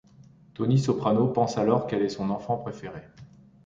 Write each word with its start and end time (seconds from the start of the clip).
Tony 0.55 0.79
Soprano 0.79 1.27
pense 1.27 1.59
alors 1.59 1.85
qu'elle 1.85 2.01
est 2.01 2.09
son 2.09 2.31
enfant 2.31 2.57
préféré. 2.57 3.03